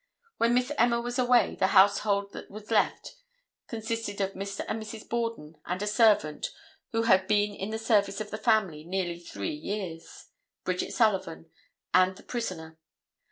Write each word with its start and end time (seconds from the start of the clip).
When 0.37 0.55
Miss 0.55 0.71
Emma 0.79 0.99
was 0.99 1.19
away 1.19 1.53
the 1.59 1.67
household 1.77 2.33
that 2.33 2.49
was 2.49 2.71
left 2.71 3.17
consisted 3.67 4.19
of 4.19 4.33
Mr. 4.33 4.65
and 4.67 4.81
Mrs. 4.81 5.07
Borden 5.07 5.57
and 5.67 5.79
a 5.79 5.85
servant, 5.85 6.47
who 6.91 7.03
had 7.03 7.27
been 7.27 7.53
in 7.53 7.69
the 7.69 7.77
service 7.77 8.19
of 8.19 8.31
the 8.31 8.39
family 8.39 8.83
nearly 8.83 9.19
three 9.19 9.53
years, 9.53 10.25
Bridget 10.63 10.91
Sullivan, 10.95 11.51
and 11.93 12.15
the 12.15 12.23
prisoner. 12.23 12.79